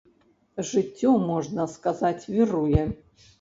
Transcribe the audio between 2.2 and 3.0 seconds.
віруе.